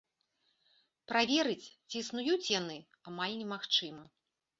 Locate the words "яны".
2.59-2.77